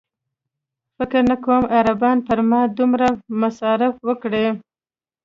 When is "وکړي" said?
4.07-4.45